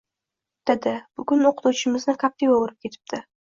[0.69, 3.25] -Dada bugun o'qituvchimizni kaptiva urib ketibdi!